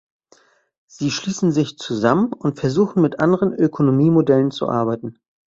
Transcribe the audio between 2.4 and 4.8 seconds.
versuchen mit anderen Ökonomie-Modellen zu